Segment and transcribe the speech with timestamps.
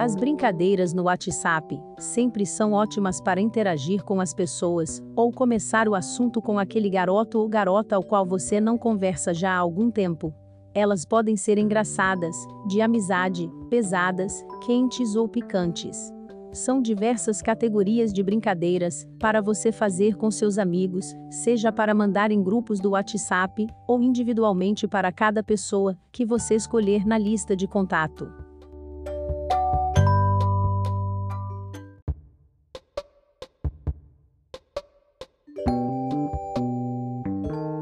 [0.00, 5.94] As brincadeiras no WhatsApp sempre são ótimas para interagir com as pessoas ou começar o
[5.94, 10.32] assunto com aquele garoto ou garota ao qual você não conversa já há algum tempo.
[10.72, 12.34] Elas podem ser engraçadas,
[12.66, 16.10] de amizade, pesadas, quentes ou picantes.
[16.50, 22.42] São diversas categorias de brincadeiras para você fazer com seus amigos, seja para mandar em
[22.42, 28.48] grupos do WhatsApp ou individualmente para cada pessoa que você escolher na lista de contato.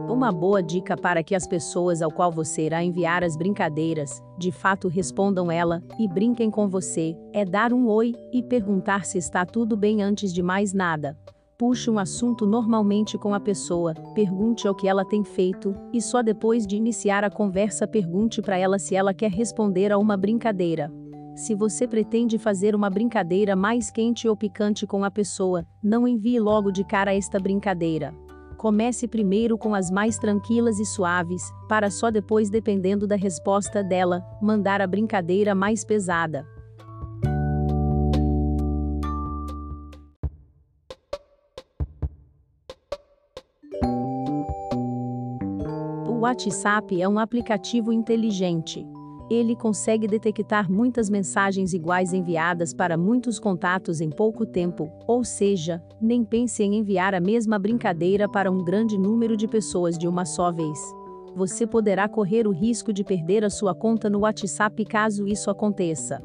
[0.09, 4.51] Uma boa dica para que as pessoas ao qual você irá enviar as brincadeiras, de
[4.51, 9.47] fato respondam ela e brinquem com você, é dar um oi e perguntar se está
[9.47, 11.17] tudo bem antes de mais nada.
[11.57, 16.23] Puxe um assunto normalmente com a pessoa, pergunte o que ela tem feito, e só
[16.23, 20.93] depois de iniciar a conversa pergunte para ela se ela quer responder a uma brincadeira.
[21.39, 26.41] Se você pretende fazer uma brincadeira mais quente ou picante com a pessoa, não envie
[26.41, 28.13] logo de cara esta brincadeira.
[28.57, 34.21] Comece primeiro com as mais tranquilas e suaves, para só depois, dependendo da resposta dela,
[34.43, 36.45] mandar a brincadeira mais pesada.
[46.05, 48.85] O WhatsApp é um aplicativo inteligente.
[49.31, 55.83] Ele consegue detectar muitas mensagens iguais enviadas para muitos contatos em pouco tempo, ou seja,
[56.01, 60.25] nem pense em enviar a mesma brincadeira para um grande número de pessoas de uma
[60.25, 60.79] só vez.
[61.37, 66.23] Você poderá correr o risco de perder a sua conta no WhatsApp caso isso aconteça.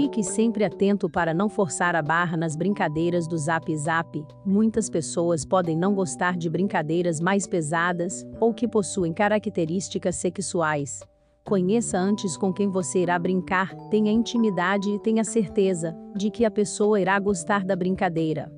[0.00, 4.24] Fique sempre atento para não forçar a barra nas brincadeiras do Zap Zap.
[4.46, 11.00] Muitas pessoas podem não gostar de brincadeiras mais pesadas ou que possuem características sexuais.
[11.44, 16.50] Conheça antes com quem você irá brincar, tenha intimidade e tenha certeza de que a
[16.50, 18.50] pessoa irá gostar da brincadeira.